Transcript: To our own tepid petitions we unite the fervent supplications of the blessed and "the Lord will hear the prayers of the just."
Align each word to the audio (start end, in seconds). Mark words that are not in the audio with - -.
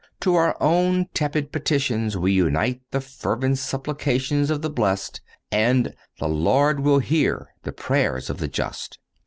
To 0.21 0.33
our 0.33 0.57
own 0.59 1.09
tepid 1.13 1.51
petitions 1.51 2.17
we 2.17 2.31
unite 2.31 2.81
the 2.89 3.01
fervent 3.01 3.59
supplications 3.59 4.49
of 4.49 4.63
the 4.63 4.69
blessed 4.71 5.21
and 5.51 5.93
"the 6.17 6.27
Lord 6.27 6.79
will 6.79 6.97
hear 6.97 7.49
the 7.61 7.71
prayers 7.71 8.27
of 8.27 8.39
the 8.39 8.47
just." 8.47 8.97